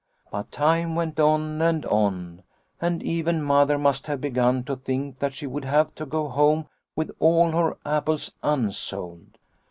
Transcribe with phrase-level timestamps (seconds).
[0.31, 2.41] "But time went on and on,
[2.81, 6.65] and even Mother must have begun to think that she would have to go home
[6.95, 9.37] with all her apples unsold.